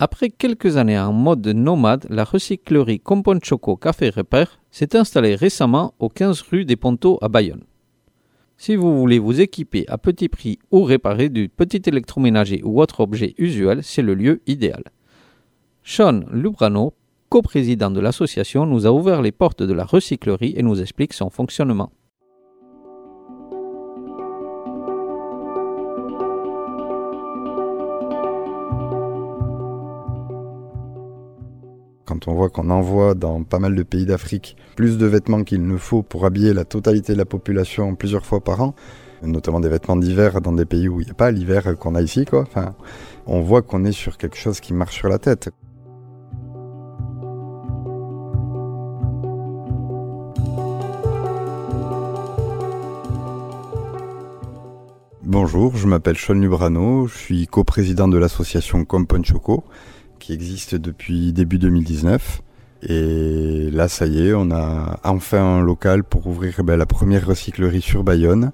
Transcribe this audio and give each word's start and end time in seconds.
Après 0.00 0.30
quelques 0.30 0.76
années 0.76 0.96
en 0.96 1.12
mode 1.12 1.44
nomade, 1.48 2.06
la 2.08 2.22
recyclerie 2.22 3.00
Componchoco 3.00 3.74
Café 3.74 4.10
Repair 4.10 4.60
s'est 4.70 4.94
installée 4.94 5.34
récemment 5.34 5.92
au 5.98 6.08
15 6.08 6.40
rue 6.42 6.64
des 6.64 6.76
Pontos 6.76 7.18
à 7.20 7.28
Bayonne. 7.28 7.64
Si 8.56 8.76
vous 8.76 8.96
voulez 8.96 9.18
vous 9.18 9.40
équiper 9.40 9.84
à 9.88 9.98
petit 9.98 10.28
prix 10.28 10.60
ou 10.70 10.84
réparer 10.84 11.30
du 11.30 11.48
petit 11.48 11.82
électroménager 11.84 12.62
ou 12.62 12.80
autre 12.80 13.00
objet 13.00 13.34
usuel, 13.38 13.82
c'est 13.82 14.02
le 14.02 14.14
lieu 14.14 14.40
idéal. 14.46 14.84
Sean 15.82 16.20
Lubrano, 16.30 16.94
coprésident 17.28 17.90
de 17.90 17.98
l'association, 17.98 18.66
nous 18.66 18.86
a 18.86 18.92
ouvert 18.92 19.20
les 19.20 19.32
portes 19.32 19.64
de 19.64 19.72
la 19.72 19.84
recyclerie 19.84 20.54
et 20.56 20.62
nous 20.62 20.80
explique 20.80 21.12
son 21.12 21.28
fonctionnement. 21.28 21.90
On 32.28 32.34
voit 32.34 32.50
qu'on 32.50 32.68
envoie 32.68 33.14
dans 33.14 33.42
pas 33.42 33.58
mal 33.58 33.74
de 33.74 33.82
pays 33.82 34.04
d'Afrique 34.04 34.56
plus 34.76 34.98
de 34.98 35.06
vêtements 35.06 35.44
qu'il 35.44 35.66
ne 35.66 35.78
faut 35.78 36.02
pour 36.02 36.26
habiller 36.26 36.52
la 36.52 36.64
totalité 36.64 37.14
de 37.14 37.18
la 37.18 37.24
population 37.24 37.94
plusieurs 37.94 38.26
fois 38.26 38.40
par 38.40 38.60
an, 38.60 38.74
notamment 39.22 39.60
des 39.60 39.70
vêtements 39.70 39.96
d'hiver 39.96 40.40
dans 40.42 40.52
des 40.52 40.66
pays 40.66 40.88
où 40.88 41.00
il 41.00 41.06
n'y 41.06 41.10
a 41.10 41.14
pas 41.14 41.30
l'hiver 41.30 41.76
qu'on 41.78 41.94
a 41.94 42.02
ici, 42.02 42.26
on 43.26 43.40
voit 43.40 43.62
qu'on 43.62 43.84
est 43.86 43.92
sur 43.92 44.18
quelque 44.18 44.36
chose 44.36 44.60
qui 44.60 44.74
marche 44.74 44.96
sur 44.96 45.08
la 45.08 45.18
tête. 45.18 45.48
Bonjour, 55.22 55.76
je 55.76 55.86
m'appelle 55.86 56.16
Sean 56.16 56.34
Lubrano, 56.34 57.06
je 57.06 57.16
suis 57.16 57.46
coprésident 57.46 58.08
de 58.08 58.18
l'association 58.18 58.84
Compon 58.84 59.22
Choco 59.22 59.64
qui 60.18 60.32
existe 60.32 60.74
depuis 60.74 61.32
début 61.32 61.58
2019. 61.58 62.42
Et 62.82 63.70
là, 63.72 63.88
ça 63.88 64.06
y 64.06 64.28
est, 64.28 64.34
on 64.34 64.50
a 64.50 65.00
enfin 65.04 65.42
un 65.42 65.60
local 65.60 66.04
pour 66.04 66.26
ouvrir 66.26 66.62
ben, 66.62 66.76
la 66.76 66.86
première 66.86 67.26
recyclerie 67.26 67.82
sur 67.82 68.04
Bayonne. 68.04 68.52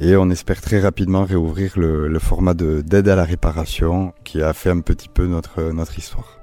Et 0.00 0.16
on 0.16 0.30
espère 0.30 0.60
très 0.60 0.78
rapidement 0.78 1.24
réouvrir 1.24 1.72
le, 1.76 2.18
format 2.20 2.54
d'aide 2.54 3.08
à 3.08 3.16
la 3.16 3.24
réparation 3.24 4.12
qui 4.24 4.42
a 4.42 4.52
fait 4.52 4.70
un 4.70 4.80
petit 4.80 5.08
peu 5.08 5.26
notre 5.26 5.98
histoire. 5.98 6.37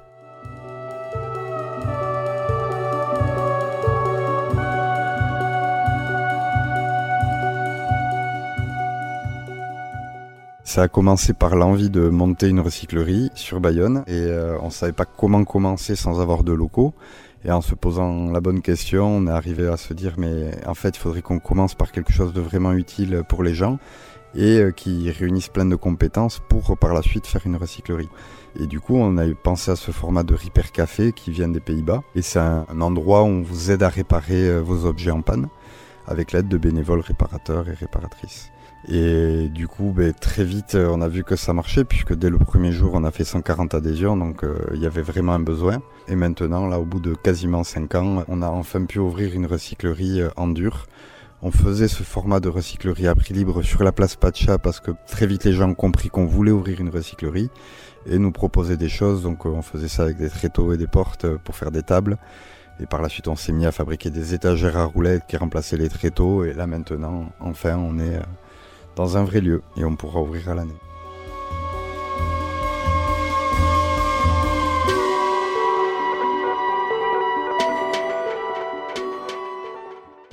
Ça 10.76 10.82
a 10.82 10.88
commencé 10.90 11.32
par 11.32 11.56
l'envie 11.56 11.90
de 11.90 12.10
monter 12.10 12.50
une 12.50 12.60
recyclerie 12.60 13.30
sur 13.34 13.62
Bayonne 13.62 14.04
et 14.08 14.26
euh, 14.26 14.58
on 14.62 14.70
savait 14.70 14.92
pas 14.92 15.06
comment 15.06 15.46
commencer 15.46 15.96
sans 15.96 16.20
avoir 16.20 16.44
de 16.44 16.52
locaux. 16.52 16.94
Et 17.46 17.52
en 17.54 17.62
se 17.62 17.76
posant 17.76 18.30
la 18.30 18.42
bonne 18.42 18.62
question, 18.62 19.08
on 19.08 19.26
est 19.26 19.32
arrivé 19.32 19.70
à 19.70 19.78
se 19.78 19.94
dire 19.94 20.16
mais 20.18 20.52
en 20.68 20.74
fait 20.74 20.98
il 20.98 21.00
faudrait 21.00 21.22
qu'on 21.22 21.40
commence 21.40 21.76
par 21.76 21.94
quelque 21.94 22.12
chose 22.12 22.34
de 22.34 22.42
vraiment 22.42 22.74
utile 22.74 23.24
pour 23.30 23.42
les 23.42 23.54
gens 23.56 23.80
et 24.36 24.58
euh, 24.60 24.72
qui 24.72 25.10
réunissent 25.12 25.48
plein 25.48 25.66
de 25.66 25.78
compétences 25.78 26.42
pour 26.50 26.78
par 26.78 26.94
la 26.94 27.02
suite 27.02 27.26
faire 27.26 27.44
une 27.46 27.56
recyclerie. 27.56 28.10
Et 28.60 28.68
du 28.68 28.82
coup, 28.82 28.98
on 28.98 29.18
a 29.18 29.24
pensé 29.34 29.72
à 29.72 29.78
ce 29.78 29.92
format 29.92 30.24
de 30.24 30.34
Repair 30.34 30.74
Café 30.74 31.14
qui 31.14 31.32
vient 31.32 31.48
des 31.48 31.62
Pays-Bas. 31.62 32.04
Et 32.16 32.22
c'est 32.22 32.40
un, 32.40 32.66
endroit 32.82 33.24
où 33.24 33.28
on 33.28 33.44
vous 33.44 33.72
aide 33.72 33.84
à 33.84 33.88
réparer 33.88 34.50
euh, 34.50 34.60
vos 34.60 34.86
objets 34.86 35.12
en 35.12 35.22
panne 35.22 35.48
avec 36.06 36.34
l'aide 36.34 36.50
de 36.50 36.58
bénévoles 36.58 37.00
réparateurs 37.00 37.70
et 37.70 37.74
réparatrices. 37.74 38.52
Et 38.88 39.50
du 39.50 39.68
coup, 39.68 39.94
ben, 39.96 40.14
très 40.14 40.44
vite, 40.44 40.76
euh, 40.76 40.90
on 40.92 41.02
a 41.02 41.08
vu 41.08 41.24
que 41.24 41.36
ça 41.36 41.54
marchait, 41.54 41.84
puisque 41.86 42.14
dès 42.14 42.30
le 42.30 42.38
premier 42.38 42.72
jour, 42.72 42.92
on 42.94 43.04
a 43.04 43.10
fait 43.10 43.24
140 43.24 43.74
adhésions, 43.74 44.16
donc 44.16 44.44
euh, 44.44 44.60
il 44.76 44.80
y 44.80 44.86
avait 44.86 45.02
vraiment 45.02 45.34
un 45.34 45.40
besoin. 45.40 45.82
Et 46.08 46.16
maintenant, 46.16 46.68
là, 46.68 46.80
au 46.80 46.86
bout 46.86 47.00
de 47.00 47.16
quasiment 47.16 47.64
5 47.64 47.96
ans, 47.96 48.24
on 48.28 48.44
a 48.44 48.48
enfin 48.48 48.86
pu 48.86 49.00
ouvrir 49.00 49.34
une 49.34 49.48
recyclerie 49.48 50.22
euh, 50.22 50.30
en 50.36 50.48
dur. 50.48 50.86
On 51.42 51.50
faisait 51.50 51.88
ce 51.88 52.04
format 52.04 52.40
de 52.40 52.48
recyclerie 52.48 53.08
à 53.08 53.16
prix 53.16 53.34
libre 53.34 53.64
sur 53.64 53.84
la 53.84 53.92
place 53.92 54.16
Pacha 54.16 54.58
parce 54.58 54.80
que 54.80 54.92
très 55.08 55.28
vite 55.28 55.44
les 55.44 55.54
gens 55.54 55.70
ont 55.70 55.76
compris 55.76 56.10
qu'on 56.10 56.26
voulait 56.26 56.52
ouvrir 56.52 56.80
une 56.80 56.90
recyclerie 56.90 57.50
et 58.08 58.18
nous 58.18 58.32
proposer 58.32 58.78
des 58.78 58.90
choses. 58.90 59.22
Donc 59.22 59.46
on 59.46 59.62
faisait 59.62 59.90
ça 59.90 60.04
avec 60.04 60.18
des 60.18 60.30
tréteaux 60.30 60.74
et 60.74 60.78
des 60.78 60.88
portes 60.88 61.28
pour 61.28 61.56
faire 61.56 61.72
des 61.72 61.84
tables. 61.84 62.18
Et 62.80 62.86
par 62.86 63.02
la 63.02 63.10
suite, 63.10 63.28
on 63.28 63.36
s'est 63.36 63.52
mis 63.52 63.66
à 63.66 63.72
fabriquer 63.72 64.10
des 64.10 64.34
étagères 64.34 64.78
à 64.78 64.86
roulettes 64.86 65.24
qui 65.28 65.38
remplaçaient 65.38 65.78
les 65.78 65.90
tréteaux. 65.90 66.46
Et 66.46 66.54
là 66.54 66.68
maintenant, 66.68 67.30
enfin, 67.40 67.78
on 67.78 68.00
est 68.00 68.20
dans 68.96 69.18
un 69.18 69.24
vrai 69.24 69.42
lieu 69.42 69.62
et 69.78 69.86
on 69.86 69.96
pourra 69.96 70.22
ouvrir 70.22 70.50
à 70.50 70.56
l'année. 70.56 70.74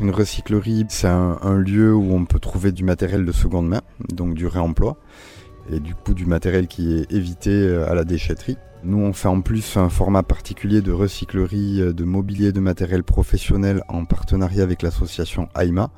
Une 0.03 0.11
recyclerie, 0.11 0.85
c'est 0.89 1.07
un, 1.07 1.59
lieu 1.59 1.95
où 1.95 2.13
on 2.13 2.25
peut 2.25 2.41
trouver 2.41 2.73
du 2.73 2.83
matériel 2.83 3.25
de 3.25 3.31
seconde 3.31 3.69
main, 3.69 3.83
donc 4.13 4.35
du 4.35 4.49
réemploi, 4.49 4.97
et 5.71 5.79
du 5.79 5.95
coup 5.95 6.13
du 6.13 6.27
matériel 6.27 6.67
qui 6.67 6.93
est 6.97 7.13
évité 7.13 7.51
euh, 7.51 7.89
à 7.89 7.95
la 7.95 8.03
déchetterie. 8.03 8.57
Nous, 8.83 8.99
on 8.99 9.13
fait 9.13 9.29
en 9.29 9.43
plus 9.43 9.77
un 9.77 9.89
format 9.89 10.25
particulier 10.25 10.81
de 10.83 10.91
recyclerie 10.91 11.81
euh, 11.81 11.93
de 11.93 12.03
mobilier 12.03 12.51
de 12.51 12.59
matériel 12.59 13.05
professionnel 13.05 13.85
en 13.87 14.05
partenariat 14.05 14.65
avec 14.65 14.83
l'association 14.83 15.49
AIMA. 15.55 15.93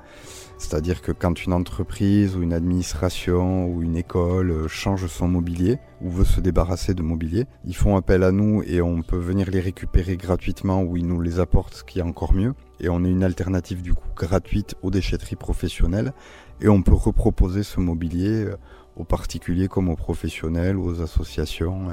C'est-à-dire 0.58 1.02
que 1.02 1.12
quand 1.12 1.44
une 1.44 1.52
entreprise 1.52 2.36
ou 2.36 2.42
une 2.42 2.52
administration 2.52 3.66
ou 3.66 3.82
une 3.82 3.96
école 3.96 4.50
euh, 4.50 4.68
change 4.68 5.06
son 5.06 5.26
mobilier 5.28 5.78
ou 6.00 6.10
veut 6.10 6.24
se 6.24 6.40
débarrasser 6.40 6.94
de 6.94 7.02
mobilier, 7.02 7.46
ils 7.64 7.76
font 7.76 7.96
appel 7.96 8.22
à 8.22 8.30
nous 8.30 8.62
et 8.64 8.80
on 8.80 9.02
peut 9.02 9.18
venir 9.18 9.50
les 9.50 9.60
récupérer 9.60 10.16
gratuitement 10.16 10.82
ou 10.82 10.96
ils 10.96 11.06
nous 11.06 11.20
les 11.20 11.40
apportent, 11.40 11.74
ce 11.74 11.84
qui 11.84 11.98
est 11.98 12.02
encore 12.02 12.34
mieux. 12.34 12.54
Et 12.80 12.88
on 12.88 13.04
est 13.04 13.10
une 13.10 13.24
alternative 13.24 13.82
du 13.82 13.94
coup 13.94 14.08
gratuite 14.16 14.76
aux 14.82 14.90
déchetteries 14.90 15.36
professionnelles 15.36 16.12
et 16.60 16.68
on 16.68 16.82
peut 16.82 16.94
reproposer 16.94 17.62
ce 17.62 17.80
mobilier 17.80 18.44
euh, 18.44 18.56
aux 18.96 19.04
particuliers 19.04 19.66
comme 19.66 19.88
aux 19.88 19.96
professionnels 19.96 20.76
aux 20.76 21.02
associations 21.02 21.88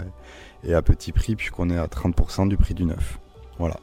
et 0.63 0.75
à 0.75 0.83
petit 0.83 1.11
prix 1.11 1.35
puisqu'on 1.35 1.71
est 1.71 1.77
à 1.77 1.87
30% 1.87 2.47
du 2.47 2.57
prix 2.57 2.75
du 2.75 2.85
neuf. 2.85 3.19
Voilà. 3.57 3.77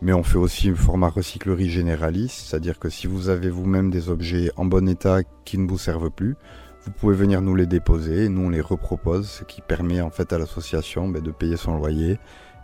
Mais 0.00 0.12
on 0.12 0.22
fait 0.22 0.38
aussi 0.38 0.68
un 0.68 0.74
format 0.74 1.08
recyclerie 1.08 1.70
généraliste, 1.70 2.46
c'est-à-dire 2.46 2.78
que 2.78 2.88
si 2.88 3.06
vous 3.06 3.28
avez 3.28 3.50
vous-même 3.50 3.90
des 3.90 4.10
objets 4.10 4.52
en 4.56 4.64
bon 4.64 4.88
état 4.88 5.22
qui 5.44 5.58
ne 5.58 5.68
vous 5.68 5.78
servent 5.78 6.10
plus, 6.10 6.36
vous 6.84 6.92
pouvez 6.92 7.16
venir 7.16 7.42
nous 7.42 7.56
les 7.56 7.66
déposer 7.66 8.24
et 8.24 8.28
nous 8.28 8.42
on 8.42 8.50
les 8.50 8.60
repropose, 8.60 9.28
ce 9.28 9.44
qui 9.44 9.60
permet 9.60 10.00
en 10.00 10.10
fait 10.10 10.32
à 10.32 10.38
l'association 10.38 11.08
ben, 11.08 11.20
de 11.20 11.32
payer 11.32 11.56
son 11.56 11.76
loyer 11.76 12.18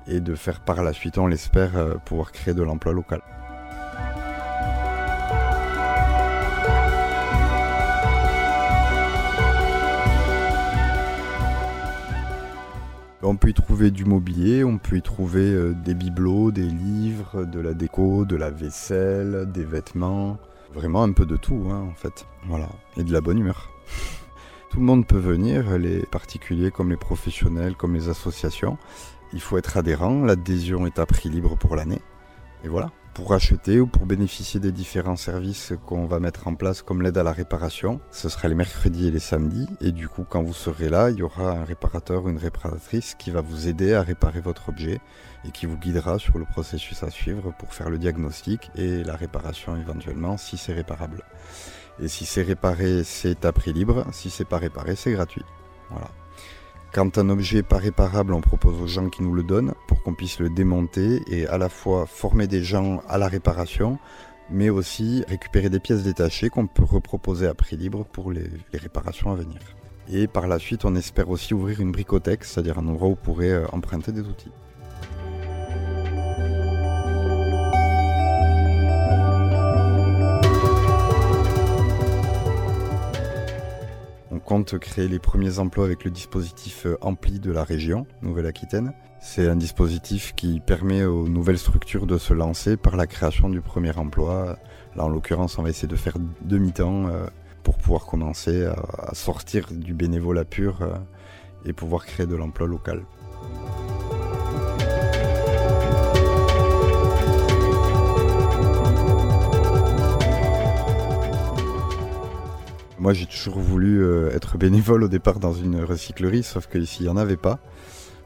et 0.06 0.20
de 0.20 0.34
faire 0.34 0.60
par 0.60 0.82
la 0.84 0.92
suite, 0.92 1.18
on 1.18 1.26
l'espère, 1.26 1.76
euh, 1.76 1.94
pouvoir 2.04 2.30
créer 2.30 2.54
de 2.54 2.62
l'emploi 2.62 2.92
local. 2.92 3.20
On 13.34 13.36
peut 13.36 13.48
y 13.48 13.54
trouver 13.54 13.90
du 13.90 14.04
mobilier, 14.04 14.62
on 14.62 14.78
peut 14.78 14.96
y 14.96 15.02
trouver 15.02 15.52
euh, 15.52 15.74
des 15.74 15.94
bibelots, 15.94 16.52
des 16.52 16.62
livres, 16.62 17.44
de 17.44 17.58
la 17.58 17.74
déco, 17.74 18.24
de 18.24 18.36
la 18.36 18.48
vaisselle, 18.48 19.50
des 19.52 19.64
vêtements, 19.64 20.38
vraiment 20.72 21.02
un 21.02 21.10
peu 21.10 21.26
de 21.26 21.36
tout 21.36 21.66
hein, 21.68 21.88
en 21.90 21.94
fait. 21.94 22.26
Voilà, 22.46 22.68
et 22.96 23.02
de 23.02 23.12
la 23.12 23.20
bonne 23.20 23.40
humeur. 23.40 23.70
tout 24.70 24.78
le 24.78 24.84
monde 24.84 25.04
peut 25.04 25.18
venir, 25.18 25.78
les 25.78 26.06
particuliers 26.06 26.70
comme 26.70 26.90
les 26.90 26.96
professionnels, 26.96 27.74
comme 27.74 27.94
les 27.94 28.08
associations. 28.08 28.78
Il 29.32 29.40
faut 29.40 29.58
être 29.58 29.76
adhérent, 29.76 30.22
l'adhésion 30.22 30.86
est 30.86 31.00
à 31.00 31.04
prix 31.04 31.28
libre 31.28 31.56
pour 31.56 31.74
l'année. 31.74 32.02
Et 32.62 32.68
voilà 32.68 32.92
pour 33.14 33.32
acheter 33.32 33.80
ou 33.80 33.86
pour 33.86 34.06
bénéficier 34.06 34.58
des 34.58 34.72
différents 34.72 35.16
services 35.16 35.72
qu'on 35.86 36.06
va 36.06 36.18
mettre 36.18 36.48
en 36.48 36.54
place 36.56 36.82
comme 36.82 37.00
l'aide 37.00 37.16
à 37.16 37.22
la 37.22 37.32
réparation. 37.32 38.00
Ce 38.10 38.28
sera 38.28 38.48
les 38.48 38.56
mercredis 38.56 39.06
et 39.06 39.10
les 39.12 39.20
samedis 39.20 39.68
et 39.80 39.92
du 39.92 40.08
coup 40.08 40.24
quand 40.28 40.42
vous 40.42 40.52
serez 40.52 40.88
là, 40.88 41.10
il 41.10 41.18
y 41.18 41.22
aura 41.22 41.52
un 41.52 41.64
réparateur 41.64 42.24
ou 42.24 42.28
une 42.28 42.38
réparatrice 42.38 43.14
qui 43.14 43.30
va 43.30 43.40
vous 43.40 43.68
aider 43.68 43.94
à 43.94 44.02
réparer 44.02 44.40
votre 44.40 44.68
objet 44.68 45.00
et 45.46 45.52
qui 45.52 45.66
vous 45.66 45.78
guidera 45.78 46.18
sur 46.18 46.38
le 46.38 46.44
processus 46.44 47.02
à 47.04 47.10
suivre 47.10 47.54
pour 47.58 47.72
faire 47.72 47.88
le 47.88 47.98
diagnostic 47.98 48.70
et 48.74 49.04
la 49.04 49.14
réparation 49.14 49.76
éventuellement 49.76 50.36
si 50.36 50.56
c'est 50.56 50.74
réparable. 50.74 51.22
Et 52.02 52.08
si 52.08 52.24
c'est 52.26 52.42
réparé, 52.42 53.04
c'est 53.04 53.44
à 53.44 53.52
prix 53.52 53.72
libre, 53.72 54.04
si 54.10 54.28
c'est 54.28 54.44
pas 54.44 54.58
réparé, 54.58 54.96
c'est 54.96 55.12
gratuit. 55.12 55.44
Voilà. 55.90 56.08
Quand 56.94 57.18
un 57.18 57.28
objet 57.28 57.56
n'est 57.56 57.62
pas 57.64 57.78
réparable, 57.78 58.34
on 58.34 58.40
propose 58.40 58.80
aux 58.80 58.86
gens 58.86 59.08
qui 59.08 59.24
nous 59.24 59.34
le 59.34 59.42
donnent 59.42 59.74
pour 59.88 60.00
qu'on 60.04 60.14
puisse 60.14 60.38
le 60.38 60.48
démonter 60.48 61.22
et 61.26 61.44
à 61.48 61.58
la 61.58 61.68
fois 61.68 62.06
former 62.06 62.46
des 62.46 62.62
gens 62.62 63.02
à 63.08 63.18
la 63.18 63.26
réparation, 63.26 63.98
mais 64.48 64.70
aussi 64.70 65.24
récupérer 65.26 65.70
des 65.70 65.80
pièces 65.80 66.04
détachées 66.04 66.50
qu'on 66.50 66.68
peut 66.68 66.84
reproposer 66.84 67.48
à 67.48 67.54
prix 67.54 67.76
libre 67.76 68.04
pour 68.04 68.30
les, 68.30 68.48
réparations 68.72 69.32
à 69.32 69.34
venir. 69.34 69.58
Et 70.08 70.28
par 70.28 70.46
la 70.46 70.60
suite, 70.60 70.84
on 70.84 70.94
espère 70.94 71.30
aussi 71.30 71.52
ouvrir 71.52 71.80
une 71.80 71.90
bricothèque, 71.90 72.44
c'est-à-dire 72.44 72.78
un 72.78 72.86
endroit 72.86 73.08
où 73.08 73.12
on 73.12 73.16
pourrait 73.16 73.50
euh, 73.50 73.66
emprunter 73.72 74.12
des 74.12 74.20
outils. 74.20 74.52
Créer 84.62 85.08
les 85.08 85.18
premiers 85.18 85.58
emplois 85.58 85.84
avec 85.84 86.04
le 86.04 86.10
dispositif 86.10 86.86
euh, 86.86 86.96
Ampli 87.00 87.40
de 87.40 87.50
la 87.50 87.64
région 87.64 88.06
Nouvelle-Aquitaine. 88.22 88.92
C'est 89.20 89.48
un 89.48 89.56
dispositif 89.56 90.34
qui 90.36 90.60
permet 90.60 91.04
aux 91.04 91.28
nouvelles 91.28 91.58
structures 91.58 92.06
de 92.06 92.18
se 92.18 92.32
lancer 92.32 92.76
par 92.76 92.96
la 92.96 93.06
création 93.06 93.48
du 93.48 93.60
premier 93.60 93.96
emploi. 93.96 94.58
Là, 94.94 95.04
en 95.04 95.08
l'occurrence, 95.08 95.58
on 95.58 95.62
va 95.62 95.70
essayer 95.70 95.88
de 95.88 95.96
faire 95.96 96.14
demi-temps 96.42 97.08
euh, 97.08 97.26
pour 97.64 97.78
pouvoir 97.78 98.06
commencer 98.06 98.64
à 98.64 99.14
sortir 99.14 99.66
du 99.72 99.94
bénévolat 99.94 100.44
pur 100.44 100.82
euh, 100.82 100.94
et 101.64 101.72
pouvoir 101.72 102.04
créer 102.06 102.26
de 102.26 102.36
l'emploi 102.36 102.68
local. 102.68 103.02
Moi, 113.04 113.12
j'ai 113.12 113.26
toujours 113.26 113.58
voulu 113.58 114.02
euh, 114.02 114.30
être 114.30 114.56
bénévole 114.56 115.02
au 115.02 115.08
départ 115.08 115.38
dans 115.38 115.52
une 115.52 115.84
recyclerie, 115.84 116.42
sauf 116.42 116.68
qu'ici, 116.68 117.00
il 117.00 117.02
n'y 117.02 117.08
en 117.10 117.18
avait 117.18 117.36
pas. 117.36 117.58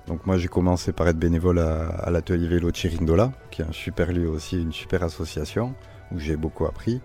Donc 0.07 0.25
moi 0.25 0.39
j'ai 0.39 0.47
commencé 0.47 0.93
par 0.93 1.09
être 1.09 1.19
bénévole 1.19 1.59
à, 1.59 2.09
l'atelier 2.13 2.47
vélo 2.47 2.71
Chirindola, 2.71 3.33
qui 3.51 3.63
est 3.63 3.65
un 3.65 3.73
super 3.73 4.13
lieu 4.13 4.29
aussi, 4.29 4.63
une 4.63 4.73
super 4.73 5.03
association 5.03 5.75
où 6.13 6.21
j'ai 6.21 6.37
beaucoup 6.37 6.65
appris. 6.65 7.01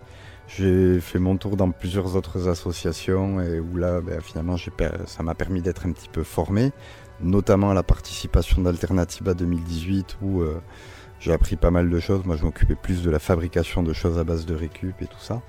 J'ai 0.46 1.00
fait 1.00 1.18
mon 1.18 1.36
tour 1.36 1.56
dans 1.56 1.68
plusieurs 1.72 2.14
autres 2.14 2.46
associations 2.46 3.40
et 3.40 3.58
où 3.58 3.76
là 3.76 4.00
ben, 4.00 4.20
finalement 4.20 4.54
ça 4.56 5.22
m'a 5.24 5.34
permis 5.34 5.60
d'être 5.60 5.84
un 5.84 5.90
petit 5.90 6.08
peu 6.08 6.22
formé, 6.22 6.70
notamment 7.20 7.72
à 7.72 7.74
la 7.74 7.82
participation 7.82 8.62
d'Alternativa 8.62 9.34
2018 9.34 10.18
où 10.22 10.42
euh, 10.42 10.60
j'ai 11.18 11.32
appris 11.32 11.56
pas 11.56 11.72
mal 11.72 11.90
de 11.90 11.98
choses. 11.98 12.24
Moi 12.24 12.36
je 12.36 12.44
m'occupais 12.44 12.76
plus 12.76 13.02
de 13.02 13.10
la 13.10 13.18
fabrication 13.18 13.82
de 13.82 13.92
choses 13.92 14.16
à 14.16 14.22
base 14.22 14.46
de 14.46 14.54
récup 14.54 15.02
et 15.02 15.06
tout 15.06 15.18
ça. 15.18 15.42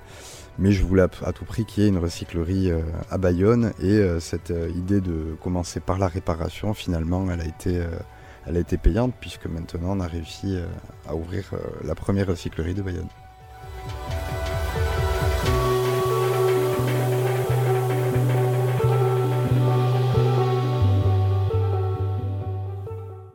Mais 0.58 0.72
je 0.72 0.82
voulais 0.82 1.02
à 1.02 1.32
tout 1.32 1.44
prix 1.44 1.66
qu'il 1.66 1.82
y 1.82 1.86
ait 1.86 1.90
une 1.90 1.98
recyclerie 1.98 2.70
euh, 2.70 2.80
à 3.10 3.18
Bayonne 3.18 3.72
et 3.78 3.98
euh, 3.98 4.20
cette 4.20 4.50
euh, 4.50 4.70
idée 4.70 5.02
de 5.02 5.36
commencer 5.42 5.80
par 5.80 5.98
la 5.98 6.08
réparation, 6.08 6.72
finalement, 6.72 7.30
elle 7.30 7.42
a 7.42 7.44
été, 7.44 7.82
elle 8.46 8.56
a 8.56 8.60
été 8.60 8.78
payante 8.78 9.14
puisque 9.20 9.46
maintenant 9.46 9.98
on 9.98 10.00
a 10.00 10.06
réussi 10.06 10.58
à 11.06 11.14
ouvrir 11.14 11.52
la 11.84 11.94
première 11.94 12.28
recyclerie 12.28 12.74
de 12.74 12.82
Bayonne. 12.82 13.08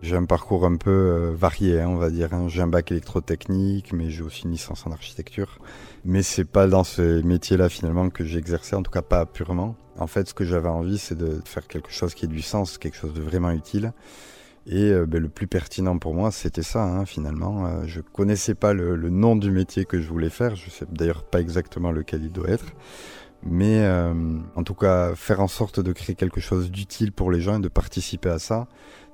J'ai 0.02 0.18
un 0.18 0.26
parcours 0.26 0.66
un 0.66 0.76
peu 0.76 1.34
varié, 1.38 1.80
hein, 1.80 1.88
on 1.88 1.96
va 1.96 2.10
dire. 2.10 2.34
Hein. 2.34 2.48
J'ai 2.50 2.62
un 2.62 2.68
bac 2.68 2.92
électrotechnique, 2.92 3.94
mais 3.94 4.10
j'ai 4.10 4.24
aussi 4.24 4.44
une 4.44 4.52
licence 4.52 4.86
en 4.86 4.92
architecture. 4.92 5.60
Mais 6.04 6.24
c'est 6.24 6.46
pas 6.46 6.68
dans 6.68 6.84
ce 6.84 7.22
métier-là 7.22 7.70
finalement 7.70 8.10
que 8.10 8.24
exercé, 8.24 8.76
en 8.76 8.82
tout 8.82 8.92
cas 8.92 9.04
pas 9.04 9.26
purement. 9.26 9.76
En 10.00 10.08
fait, 10.08 10.28
ce 10.28 10.34
que 10.34 10.46
j'avais 10.46 10.70
envie, 10.70 10.98
c'est 10.98 11.18
de 11.18 11.42
faire 11.46 11.68
quelque 11.68 11.92
chose 11.92 12.16
qui 12.16 12.26
ait 12.26 12.30
du 12.30 12.42
sens, 12.42 12.78
quelque 12.78 12.98
chose 12.98 13.14
de 13.14 13.22
vraiment 13.22 13.52
utile. 13.52 13.94
Et 14.68 14.92
euh, 14.92 15.06
ben, 15.06 15.22
le 15.22 15.30
plus 15.30 15.48
pertinent 15.48 15.98
pour 15.98 16.14
moi, 16.14 16.32
c'était 16.32 16.64
ça, 16.64 16.84
hein, 16.84 17.06
finalement. 17.06 17.66
Euh, 17.66 17.84
je 17.86 18.02
connaissais 18.02 18.56
pas 18.56 18.74
le, 18.74 18.96
nom 19.10 19.36
du 19.36 19.52
métier 19.52 19.86
que 19.86 20.00
je 20.00 20.08
voulais 20.08 20.30
faire. 20.30 20.56
Je 20.56 20.70
sais 20.70 20.86
d'ailleurs 20.92 21.24
pas 21.24 21.42
exactement 21.42 21.92
lequel 21.92 22.24
il 22.24 22.32
doit 22.32 22.50
être. 22.50 22.68
Mais 23.44 23.80
euh, 23.80 24.14
en 24.56 24.64
tout 24.64 24.76
cas, 24.76 25.16
faire 25.16 25.40
en 25.42 25.48
sorte 25.48 25.80
de 25.80 25.92
créer 25.94 26.16
quelque 26.16 26.40
chose 26.40 26.70
d'utile 26.70 27.12
pour 27.12 27.32
les 27.32 27.42
gens 27.42 27.58
et 27.58 27.62
de 27.62 27.70
participer 27.70 28.30
à 28.30 28.38
ça, 28.38 28.68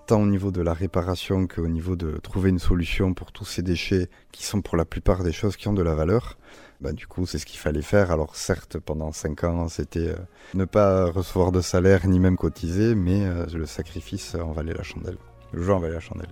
tant 0.06 0.22
au 0.22 0.25
niveau 0.25 0.51
de 0.51 0.62
la 0.62 0.74
réparation 0.74 1.48
qu'au 1.48 1.68
niveau 1.68 1.95
de 1.95 2.18
trouver 2.18 2.50
une 2.50 2.60
solution 2.60 3.13
pour 3.13 3.31
tous 3.31 3.45
ces 3.45 3.62
déchets 3.62 4.10
qui 4.34 4.44
sont 4.45 4.62
pour 4.62 4.75
la 4.75 4.84
plupart 4.86 5.24
des 5.24 5.31
choses 5.31 5.56
qui 5.56 5.69
ont 5.69 5.74
de 5.74 5.81
la 5.81 5.95
valeur. 5.95 6.38
Bah, 6.79 6.91
du 6.91 7.07
coup, 7.07 7.25
c'est 7.25 7.39
ce 7.39 7.45
qu'il 7.45 7.59
fallait 7.59 7.81
faire. 7.81 8.12
Alors 8.12 8.35
certes, 8.35 8.77
pendant 8.77 9.12
5 9.12 9.44
ans, 9.45 9.68
c'était 9.68 10.09
euh, 10.09 10.18
ne 10.53 10.65
pas 10.65 11.06
recevoir 11.09 11.51
de 11.51 11.62
salaire 11.62 12.07
ni 12.07 12.19
même 12.19 12.38
cotiser, 12.38 12.94
mais 12.94 13.25
euh, 13.25 13.45
le 13.53 13.65
sacrifice 13.65 14.35
en 14.35 14.51
valait 14.51 14.74
la 14.74 14.83
chandelle. 14.83 15.18
Le 15.53 15.63
jeu 15.63 15.74
en 15.74 15.79
valait 15.79 15.95
la 15.95 16.00
chandelle. 16.00 16.29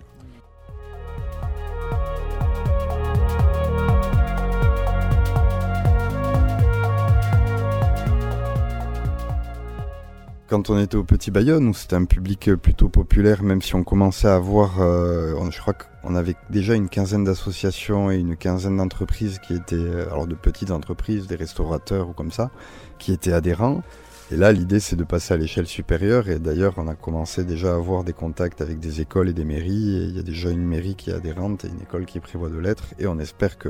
Quand 10.56 10.70
on 10.70 10.78
était 10.78 10.96
au 10.96 11.04
Petit 11.04 11.30
Bayonne, 11.30 11.68
où 11.68 11.74
c'était 11.74 11.96
un 11.96 12.06
public 12.06 12.54
plutôt 12.54 12.88
populaire, 12.88 13.42
même 13.42 13.60
si 13.60 13.74
on 13.74 13.84
commençait 13.84 14.26
à 14.26 14.36
avoir, 14.36 14.80
euh, 14.80 15.34
je 15.50 15.60
crois 15.60 15.74
qu'on 15.74 16.14
avait 16.14 16.34
déjà 16.48 16.74
une 16.74 16.88
quinzaine 16.88 17.24
d'associations 17.24 18.10
et 18.10 18.16
une 18.16 18.38
quinzaine 18.38 18.78
d'entreprises 18.78 19.38
qui 19.38 19.52
étaient, 19.52 19.76
euh, 19.76 20.10
alors 20.10 20.26
de 20.26 20.34
petites 20.34 20.70
entreprises, 20.70 21.26
des 21.26 21.36
restaurateurs 21.36 22.08
ou 22.08 22.14
comme 22.14 22.30
ça, 22.30 22.50
qui 22.98 23.12
étaient 23.12 23.34
adhérents. 23.34 23.82
Et 24.30 24.36
là, 24.36 24.50
l'idée, 24.50 24.80
c'est 24.80 24.96
de 24.96 25.04
passer 25.04 25.34
à 25.34 25.36
l'échelle 25.36 25.66
supérieure. 25.66 26.30
Et 26.30 26.38
d'ailleurs, 26.38 26.72
on 26.78 26.88
a 26.88 26.94
commencé 26.94 27.44
déjà 27.44 27.72
à 27.72 27.76
avoir 27.76 28.02
des 28.02 28.14
contacts 28.14 28.62
avec 28.62 28.80
des 28.80 29.02
écoles 29.02 29.28
et 29.28 29.34
des 29.34 29.44
mairies. 29.44 30.08
Il 30.08 30.16
y 30.16 30.20
a 30.20 30.22
déjà 30.22 30.48
une 30.48 30.64
mairie 30.64 30.94
qui 30.94 31.10
est 31.10 31.14
adhérente 31.14 31.66
et 31.66 31.68
une 31.68 31.82
école 31.82 32.06
qui 32.06 32.18
prévoit 32.18 32.48
de 32.48 32.58
l'être. 32.58 32.94
Et 32.98 33.06
on 33.06 33.18
espère 33.18 33.58
que 33.58 33.68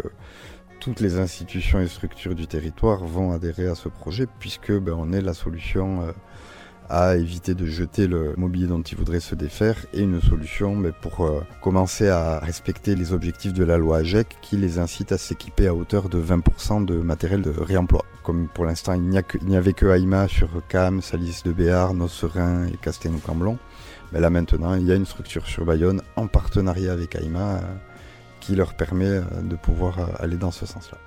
toutes 0.79 1.00
les 1.00 1.19
institutions 1.19 1.81
et 1.81 1.88
structures 1.88 2.37
du 2.37 2.47
territoire 2.47 3.05
vont 3.05 3.33
adhérer 3.33 3.67
à 3.67 3.75
ce 3.75 3.88
projet, 3.88 4.29
puisque 4.38 4.71
ben, 4.71 4.94
on 4.97 5.12
est 5.12 5.21
la 5.21 5.35
solution. 5.35 6.03
Euh, 6.03 6.12
à 6.88 7.17
éviter 7.17 7.55
de 7.55 7.67
jeter 7.67 8.06
le 8.06 8.35
mobilier 8.37 8.67
dont 8.67 8.83
ils 8.83 8.97
voudraient 8.97 9.21
se 9.21 9.35
défaire 9.35 9.77
et 9.93 10.00
une 10.00 10.21
solution 10.21 10.83
pour 11.00 11.25
euh, 11.25 11.43
commencer 11.61 12.09
à 12.09 12.38
respecter 12.38 12.94
les 12.94 13.12
objectifs 13.12 13.53
de 13.53 13.65
la 13.65 13.79
loi 13.79 13.99
AGEC 13.99 14.37
qui 14.43 14.56
les 14.56 14.79
incite 14.79 15.12
à 15.12 15.19
s'équiper 15.19 15.67
à 15.69 15.75
hauteur 15.75 16.09
de 16.09 16.21
20% 16.21 16.85
de 16.85 16.97
matériel 16.97 17.43
de 17.43 17.50
réemploi. 17.50 18.05
Comme 18.23 18.49
pour 18.49 18.65
l'instant 18.65 18.93
il 18.94 19.03
n'y 19.03 19.56
avait 19.56 19.73
que 19.73 19.87
Aïma 19.87 20.29
sur 20.29 20.49
Cam, 20.69 21.00
Salis 21.03 21.43
de 21.44 21.53
Béar, 21.53 21.94
Nosserin 21.94 22.67
et 22.67 22.77
Castelnau-Camblon, 22.77 23.59
mais 24.12 24.21
là 24.21 24.31
maintenant 24.31 24.75
il 24.75 24.87
y 24.87 24.93
a 24.93 24.94
une 24.94 25.06
structure 25.06 25.47
sur 25.47 25.65
Bayonne 25.65 26.03
en 26.17 26.27
partenariat 26.27 26.93
avec 26.93 27.17
Aïma 27.17 27.56
euh, 27.56 27.61
qui 28.41 28.55
leur 28.55 28.75
permet 28.75 29.06
euh, 29.06 29.23
de 29.43 29.56
pouvoir 29.56 29.99
aller 30.21 30.37
dans 30.37 30.50
ce 30.50 30.67
sens-là. 30.67 30.99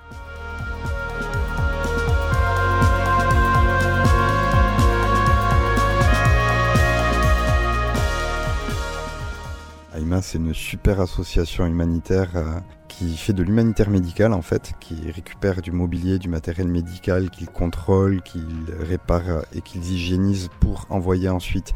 C'est 10.22 10.38
une 10.38 10.54
super 10.54 11.00
association 11.00 11.66
humanitaire 11.66 12.30
euh, 12.36 12.58
qui 12.88 13.16
fait 13.16 13.32
de 13.32 13.42
l'humanitaire 13.42 13.90
médical 13.90 14.32
en 14.32 14.42
fait, 14.42 14.72
qui 14.80 15.10
récupère 15.10 15.62
du 15.62 15.72
mobilier, 15.72 16.18
du 16.18 16.28
matériel 16.28 16.68
médical, 16.68 17.30
qu'il 17.30 17.48
contrôle, 17.48 18.22
qu'il 18.22 18.46
répare 18.78 19.44
et 19.54 19.60
qu'ils 19.60 19.84
hygiénise 19.84 20.48
pour 20.60 20.86
envoyer 20.90 21.28
ensuite 21.28 21.72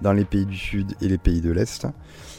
dans 0.00 0.12
les 0.12 0.24
pays 0.24 0.46
du 0.46 0.56
Sud 0.56 0.94
et 1.00 1.08
les 1.08 1.18
pays 1.18 1.40
de 1.40 1.50
l'Est. 1.50 1.86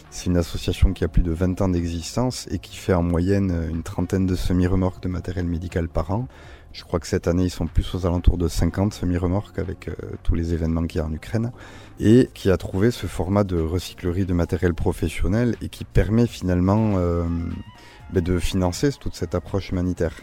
C'est 0.09 0.27
une 0.27 0.37
association 0.37 0.93
qui 0.93 1.03
a 1.03 1.07
plus 1.07 1.23
de 1.23 1.31
20 1.31 1.61
ans 1.61 1.69
d'existence 1.69 2.47
et 2.49 2.59
qui 2.59 2.75
fait 2.75 2.93
en 2.93 3.03
moyenne 3.03 3.67
une 3.69 3.83
trentaine 3.83 4.25
de 4.25 4.35
semi-remorques 4.35 5.03
de 5.03 5.09
matériel 5.09 5.45
médical 5.45 5.89
par 5.89 6.11
an. 6.11 6.27
Je 6.75 6.83
crois 6.83 6.99
que 6.99 7.07
cette 7.07 7.29
année, 7.29 7.45
ils 7.45 7.49
sont 7.49 7.67
plus 7.67 7.95
aux 7.95 8.05
alentours 8.05 8.37
de 8.37 8.49
50 8.49 8.93
semi-remorques 8.93 9.59
avec 9.59 9.87
euh, 9.87 9.93
tous 10.23 10.35
les 10.35 10.53
événements 10.53 10.85
qu'il 10.85 10.99
y 10.99 11.01
a 11.01 11.05
en 11.05 11.13
Ukraine. 11.13 11.53
Et 12.01 12.29
qui 12.33 12.51
a 12.51 12.57
trouvé 12.57 12.91
ce 12.91 13.07
format 13.07 13.45
de 13.45 13.57
recyclerie 13.57 14.25
de 14.25 14.33
matériel 14.33 14.73
professionnel 14.73 15.55
et 15.61 15.69
qui 15.69 15.85
permet 15.85 16.27
finalement 16.27 16.95
euh, 16.97 17.23
ben, 18.11 18.21
de 18.21 18.39
financer 18.39 18.91
toute 18.91 19.15
cette 19.15 19.35
approche 19.35 19.69
humanitaire. 19.69 20.17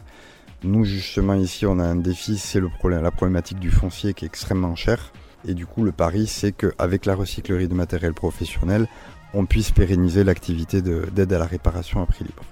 Nous, 0.63 0.85
justement, 0.85 1.33
ici, 1.33 1.65
on 1.65 1.79
a 1.79 1.85
un 1.85 1.97
défi, 1.97 2.37
c'est 2.37 2.61
la 2.61 3.11
problématique 3.11 3.59
du 3.59 3.71
foncier 3.71 4.13
qui 4.13 4.27
est 4.27 4.29
extrêmement 4.29 4.77
cher. 4.77 5.11
Et 5.49 5.55
du 5.55 5.65
coup, 5.65 5.85
le 5.85 5.93
pari, 5.93 6.27
c'est 6.27 6.53
qu'avec 6.53 7.07
la 7.07 7.15
recyclerie 7.15 7.67
de 7.67 7.75
matériel 7.75 8.13
professionnel, 8.13 8.89
on 9.33 9.47
puisse 9.47 9.71
pérenniser 9.71 10.23
l'activité 10.23 10.83
d'aide 10.83 11.33
à 11.33 11.39
la 11.39 11.47
réparation 11.47 12.03
à 12.03 12.07
prix 12.07 12.25
libre 12.25 12.45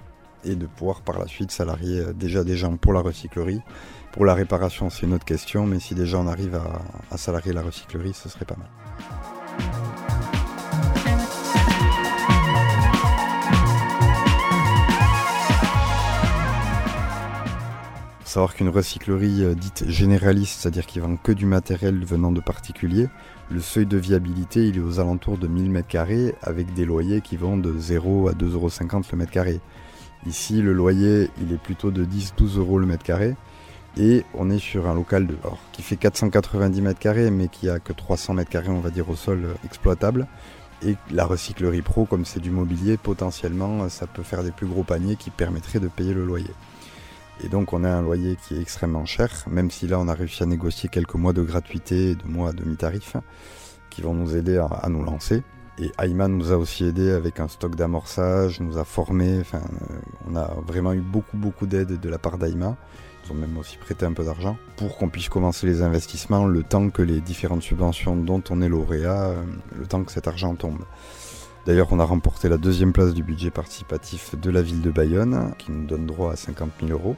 et 0.45 0.55
de 0.55 0.67
pouvoir 0.67 1.03
par 1.03 1.19
la 1.19 1.27
suite 1.27 1.51
salarier 1.51 2.01
euh, 2.01 2.13
déjà 2.13 2.45
des 2.45 2.57
gens 2.57 2.77
pour 2.77 2.93
la 2.93 3.01
recyclerie. 3.01 3.61
Pour 4.13 4.25
la 4.25 4.35
réparation, 4.35 4.91
c'est 4.91 5.07
une 5.07 5.15
autre 5.15 5.25
question, 5.25 5.67
mais 5.67 5.79
si 5.79 5.95
déjà 5.95 6.19
on 6.19 6.27
arrive 6.27 6.61
à, 7.11 7.17
salarier 7.17 7.53
la 7.53 7.63
recyclerie, 7.63 8.13
ce 8.13 8.29
serait 8.29 8.45
pas 8.45 8.57
mal. 8.57 8.69
savoir 18.31 18.55
qu'une 18.55 18.69
recyclerie 18.69 19.43
euh, 19.43 19.55
dite 19.57 19.89
généraliste, 19.89 20.61
c'est-à-dire 20.61 20.87
qui 20.87 21.01
vend 21.01 21.17
que 21.17 21.33
du 21.33 21.47
matériel 21.47 22.05
venant 22.05 22.31
de 22.31 22.41
particuliers, 22.41 23.09
le 23.51 23.61
seuil 23.61 23.87
de 23.87 23.97
viabilité 23.97 24.69
il 24.69 24.77
est 24.77 24.81
aux 24.81 25.01
alentours 25.01 25.37
de 25.37 25.49
1000 25.49 25.73
m2 25.73 26.35
avec 26.43 26.73
des 26.75 26.85
loyers 26.85 27.23
qui 27.23 27.37
vont 27.37 27.57
de 27.57 27.77
0 27.77 28.29
à 28.29 28.33
2,50€ 28.33 29.07
le 29.11 29.19
mètre 29.19 29.33
carré. 29.33 29.61
Ici, 30.27 30.61
le 30.61 30.73
loyer, 30.73 31.31
il 31.41 31.53
est 31.53 31.59
plutôt 31.59 31.91
de 31.91 32.05
10-12 32.05 32.59
euros 32.59 32.79
le 32.79 32.87
mètre 32.87 33.05
carré. 33.05 33.37
Et 33.97 34.25
on 34.35 34.51
est 34.51 34.59
sur 34.59 34.87
un 34.87 34.95
local 34.95 35.27
de, 35.27 35.37
qui 35.73 35.83
fait 35.83 35.97
490 35.97 36.81
mètres 36.81 37.01
carrés, 37.01 37.31
mais 37.31 37.49
qui 37.49 37.69
a 37.69 37.81
que 37.81 37.93
300 37.93 38.35
mètres 38.35 38.51
carrés, 38.51 38.69
on 38.69 38.81
va 38.81 38.91
dire, 38.91 39.09
au 39.09 39.17
sol 39.17 39.45
euh, 39.45 39.55
exploitable. 39.65 40.29
Et 40.83 40.97
la 41.11 41.27
recyclerie 41.27 41.83
pro, 41.83 42.05
comme 42.05 42.25
c'est 42.25 42.41
du 42.41 42.51
mobilier, 42.51 42.97
potentiellement, 42.97 43.89
ça 43.89 44.07
peut 44.07 44.23
faire 44.23 44.43
des 44.43 44.53
plus 44.53 44.67
gros 44.67 44.85
paniers 44.85 45.17
qui 45.17 45.31
permettraient 45.31 45.81
de 45.81 45.89
payer 45.89 46.15
le 46.15 46.25
loyer. 46.25 46.55
Et 47.43 47.49
donc 47.49 47.73
on 47.73 47.85
a 47.85 47.89
un 47.91 48.03
loyer 48.03 48.37
qui 48.37 48.55
est 48.55 48.61
extrêmement 48.61 49.07
cher, 49.07 49.45
même 49.51 49.71
si 49.71 49.87
là 49.87 49.99
on 49.99 50.09
a 50.09 50.15
réussi 50.15 50.43
à 50.43 50.47
négocier 50.47 50.89
quelques 50.89 51.15
mois 51.15 51.33
de 51.33 51.43
gratuité 51.43 52.11
et 52.11 52.15
de 52.15 52.27
mois 52.27 52.51
à 52.51 52.53
demi-tarif 52.53 53.17
qui 53.89 54.03
vont 54.03 54.15
nous 54.15 54.37
aider 54.37 54.59
à, 54.59 54.89
nous 54.89 55.03
lancer. 55.03 55.43
Et 55.81 55.91
Ayman 55.99 56.29
nous 56.37 56.53
a 56.53 56.57
aussi 56.57 56.85
aidé 56.85 57.11
avec 57.11 57.41
un 57.41 57.49
stock 57.49 57.75
d'amorçage, 57.75 58.61
nous 58.61 58.77
a 58.77 58.85
formés, 58.85 59.39
enfin, 59.41 59.63
euh, 59.91 59.95
on 60.31 60.37
a 60.37 60.55
vraiment 60.67 60.93
eu 60.93 61.01
beaucoup 61.01 61.39
beaucoup 61.39 61.67
d'aide 61.67 61.99
de 61.99 62.09
la 62.11 62.19
part 62.19 62.37
d'Ayma. 62.37 62.77
Ils 63.25 63.33
ont 63.33 63.35
même 63.35 63.57
aussi 63.57 63.79
prêté 63.79 64.05
un 64.05 64.13
peu 64.13 64.23
d'argent 64.23 64.59
pour 64.77 64.99
qu'on 64.99 65.09
puisse 65.09 65.31
commencer 65.31 65.67
les 65.67 65.81
investissements 65.81 66.47
le 66.47 66.63
temps 66.63 66.91
que 66.91 67.01
les 67.01 67.21
différentes 67.21 67.63
subventions 67.63 68.15
dont 68.15 68.43
on 68.51 68.61
est 68.61 68.69
lauréat, 68.69 69.29
euh, 69.29 69.43
le 69.79 69.87
temps 69.87 70.05
que 70.05 70.13
cet 70.13 70.29
argent 70.29 70.55
tombe. 70.55 70.85
D'ailleurs, 71.65 71.89
on 71.93 72.01
a 72.01 72.05
remporté 72.05 72.51
la 72.51 72.59
deuxième 72.59 72.93
place 72.93 73.15
du 73.15 73.23
budget 73.23 73.51
participatif 73.51 74.39
de 74.39 74.51
la 74.51 74.61
ville 74.61 74.83
de 74.83 74.91
Bayonne, 74.91 75.55
qui 75.57 75.73
nous 75.73 75.87
donne 75.87 76.05
droit 76.05 76.33
à 76.33 76.37
50 76.37 76.71
000 76.81 76.93
euros, 76.93 77.17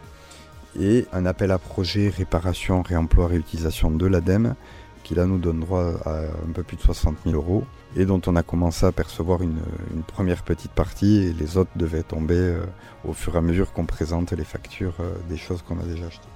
et 0.78 1.06
un 1.12 1.26
appel 1.26 1.50
à 1.50 1.58
projet 1.58 2.10
réparation, 2.10 2.82
réemploi, 2.82 3.26
réutilisation 3.26 3.90
de 3.90 4.06
l'ADEME, 4.06 4.54
qui 5.02 5.14
là 5.16 5.26
nous 5.26 5.38
donne 5.38 5.60
droit 5.60 5.94
à 6.04 6.22
un 6.22 6.52
peu 6.52 6.62
plus 6.62 6.76
de 6.76 6.82
60 6.82 7.16
000 7.24 7.36
euros, 7.36 7.64
et 7.96 8.06
dont 8.06 8.20
on 8.26 8.36
a 8.36 8.42
commencé 8.42 8.86
à 8.86 8.92
percevoir 8.92 9.42
une, 9.42 9.60
première 10.06 10.42
petite 10.42 10.72
partie, 10.72 11.18
et 11.18 11.32
les 11.32 11.56
autres 11.56 11.70
devaient 11.76 12.02
tomber 12.02 12.36
euh, 12.36 12.64
au 13.04 13.12
fur 13.12 13.34
et 13.34 13.38
à 13.38 13.40
mesure 13.40 13.72
qu'on 13.72 13.86
présente 13.86 14.32
les 14.32 14.44
factures 14.44 14.94
euh, 15.00 15.14
des 15.28 15.36
choses 15.36 15.62
qu'on 15.62 15.78
a 15.78 15.84
déjà 15.84 16.06
achetées. 16.06 16.28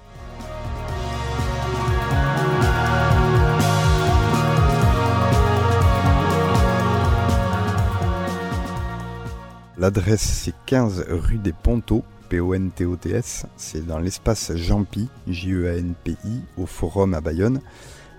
L'adresse 9.78 10.22
c'est 10.22 10.54
15 10.64 11.04
rue 11.10 11.36
des 11.36 11.52
Pontos, 11.52 12.02
P-O-N-T-O-T-S. 12.30 13.46
C'est 13.56 13.86
dans 13.86 13.98
l'espace 13.98 14.52
Jean-Pi, 14.54 15.08
J-E-A-N-P-I, 15.28 16.40
au 16.56 16.66
Forum 16.66 17.14
à 17.14 17.20
Bayonne. 17.20 17.60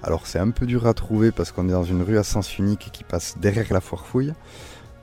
Alors 0.03 0.27
c'est 0.27 0.39
un 0.39 0.51
peu 0.51 0.65
dur 0.65 0.85
à 0.87 0.93
trouver 0.93 1.31
parce 1.31 1.51
qu'on 1.51 1.67
est 1.67 1.73
dans 1.73 1.83
une 1.83 2.01
rue 2.01 2.17
à 2.17 2.23
sens 2.23 2.57
unique 2.57 2.89
qui 2.93 3.03
passe 3.03 3.37
derrière 3.39 3.71
la 3.71 3.81
foire 3.81 4.05
fouille. 4.05 4.33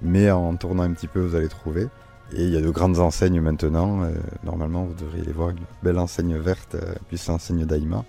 Mais 0.02 0.30
en 0.30 0.54
tournant 0.56 0.82
un 0.82 0.92
petit 0.92 1.08
peu, 1.08 1.20
vous 1.20 1.34
allez 1.34 1.48
trouver. 1.48 1.88
Et 2.32 2.44
il 2.44 2.50
y 2.50 2.56
a 2.56 2.60
de 2.60 2.70
grandes 2.70 2.98
enseignes 2.98 3.40
maintenant. 3.40 4.02
Euh, 4.02 4.12
normalement, 4.44 4.84
vous 4.84 4.94
devriez 4.94 5.24
les 5.24 5.32
voir. 5.32 5.50
Une 5.50 5.58
belle 5.82 5.98
enseigne 5.98 6.36
verte, 6.36 6.74
euh, 6.74 6.94
plus 7.08 7.26
l'enseigne 7.26 7.64
d'Aïma. 7.64 8.04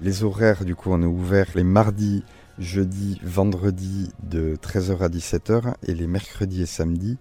Les 0.00 0.24
horaires, 0.24 0.64
du 0.64 0.74
coup, 0.74 0.90
on 0.92 1.02
est 1.02 1.06
ouvert 1.06 1.46
les 1.54 1.64
mardis, 1.64 2.24
jeudis, 2.58 3.20
vendredis 3.22 4.10
de 4.22 4.56
13h 4.56 5.00
à 5.00 5.08
17h 5.08 5.74
et 5.86 5.94
les 5.94 6.06
mercredis 6.06 6.62
et 6.62 6.66
samedis 6.66 7.18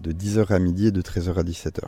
de 0.00 0.12
10h 0.12 0.52
à 0.52 0.58
midi 0.58 0.88
et 0.88 0.92
de 0.92 1.02
13h 1.02 1.34
à 1.38 1.42
17h. 1.42 1.84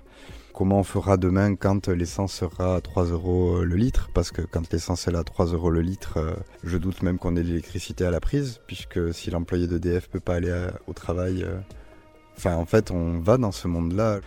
Comment 0.54 0.80
on 0.80 0.84
fera 0.84 1.18
demain 1.18 1.56
quand 1.56 1.88
l'essence 1.88 2.34
sera 2.34 2.78
à 2.78 2.82
3 2.82 3.06
euros 3.06 3.64
le 3.64 3.76
litre? 3.76 4.10
Parce 4.12 4.32
que 4.32 4.42
quand 4.42 4.74
l'essence 4.74 5.08
est 5.08 5.16
à 5.16 5.24
3 5.24 5.54
euros 5.54 5.70
le 5.70 5.82
litre, 5.82 6.18
euh, 6.18 6.34
je 6.64 6.80
doute 6.80 7.04
même 7.04 7.20
qu'on 7.20 7.36
ait 7.36 7.44
l'électricité 7.44 8.06
à 8.06 8.12
la 8.12 8.20
prise, 8.20 8.60
puisque 8.66 9.14
si 9.14 9.30
l'employé 9.30 9.68
d'EDF 9.68 10.10
peut 10.10 10.20
pas 10.20 10.36
aller 10.36 10.68
au 10.88 10.94
travail... 10.94 11.44
Euh, 11.44 11.60
en 12.44 12.66
fait, 12.66 12.90
on 12.90 13.20
va 13.20 13.38
dans 13.38 13.52
ce 13.52 13.68
monde-là. 13.68 14.20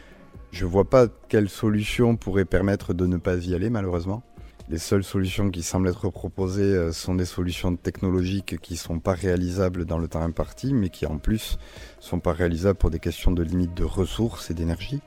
Je 0.54 0.66
vois 0.66 0.88
pas 0.88 1.08
quelle 1.28 1.49
solution 1.49 2.14
pourrait 2.14 2.44
permettre 2.44 2.94
de 2.94 3.08
ne 3.08 3.16
pas 3.16 3.34
y 3.44 3.56
aller 3.56 3.70
malheureusement. 3.70 4.23
Les 4.68 4.78
seules 4.78 5.02
solutions 5.02 5.50
qui 5.50 5.64
semblent 5.64 5.88
être 5.88 6.11
proposées 6.11 6.62
euh, 6.62 6.92
sont 6.92 7.16
des 7.16 7.25
solutions 7.25 7.75
technologiques 7.75 8.61
qui 8.61 8.76
sont 8.76 9.00
pas 9.00 9.14
réalisables 9.14 9.84
dans 9.84 9.99
le 9.99 10.06
temps 10.06 10.23
imparti, 10.23 10.73
mais 10.73 10.90
qui 10.90 11.06
en 11.06 11.18
plus 11.18 11.58
sont 11.99 12.20
pas 12.20 12.32
réalisables 12.32 12.78
pour 12.78 12.90
des 12.90 13.00
questions 13.00 13.32
de 13.32 13.42
limite 13.42 13.75
de 13.75 13.82
ressources 13.82 14.49
et 14.52 14.54
d'énergie. 14.54 15.00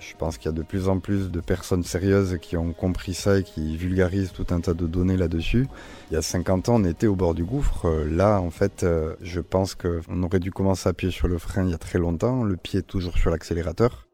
Je 0.00 0.16
pense 0.16 0.38
qu'il 0.38 0.46
y 0.46 0.54
a 0.54 0.56
de 0.56 0.62
plus 0.62 0.88
en 0.88 0.98
plus 0.98 1.30
de 1.30 1.40
personnes 1.40 1.84
sérieuses 1.84 2.38
qui 2.40 2.56
ont 2.56 2.72
compris 2.72 3.12
ça 3.12 3.40
et 3.40 3.42
qui 3.42 3.76
vulgarisent 3.76 4.32
tout 4.32 4.46
un 4.48 4.62
tas 4.62 4.72
de 4.72 4.86
données 4.86 5.18
là-dessus. 5.18 5.68
Il 6.10 6.14
y 6.14 6.16
a 6.16 6.22
50 6.22 6.70
ans, 6.70 6.76
on 6.76 6.84
était 6.84 7.06
au 7.06 7.16
bord 7.16 7.34
du 7.34 7.44
gouffre. 7.44 7.86
Là, 8.08 8.40
en 8.40 8.50
fait, 8.50 8.82
euh, 8.82 9.14
je 9.20 9.40
pense 9.40 9.74
qu'on 9.74 10.22
aurait 10.22 10.40
dû 10.40 10.50
commencer 10.50 10.88
à 10.88 10.92
appuyer 10.92 11.12
sur 11.12 11.28
le 11.28 11.36
frein 11.36 11.64
il 11.64 11.70
y 11.70 11.74
a 11.74 11.78
très 11.78 11.98
longtemps. 11.98 12.44
Le 12.44 12.56
pied 12.56 12.80
toujours 12.82 13.18
sur 13.18 13.30
l'accélérateur. 13.30 14.06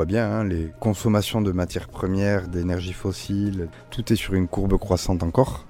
Voit 0.00 0.06
bien 0.06 0.32
hein, 0.32 0.44
les 0.44 0.72
consommations 0.80 1.42
de 1.42 1.52
matières 1.52 1.88
premières, 1.88 2.48
d'énergie 2.48 2.94
fossile, 2.94 3.68
tout 3.90 4.10
est 4.10 4.16
sur 4.16 4.32
une 4.32 4.48
courbe 4.48 4.78
croissante 4.78 5.22
encore. 5.22 5.66